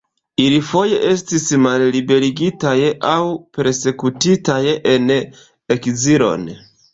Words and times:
Ili 0.43 0.59
foje 0.69 0.95
estis 1.09 1.43
malliberigitaj 1.65 2.73
aŭ 3.11 3.19
persekutitaj 3.59 4.57
en 4.95 5.15
ekzilon. 5.77 6.49